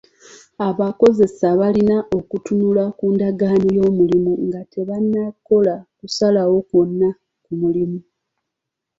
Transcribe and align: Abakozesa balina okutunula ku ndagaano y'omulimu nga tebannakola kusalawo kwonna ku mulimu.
Abakozesa 0.67 1.47
balina 1.59 1.97
okutunula 2.17 2.83
ku 2.97 3.05
ndagaano 3.13 3.67
y'omulimu 3.77 4.33
nga 4.45 4.61
tebannakola 4.71 5.75
kusalawo 5.97 6.57
kwonna 6.69 7.09
ku 7.43 7.51
mulimu. 7.59 7.99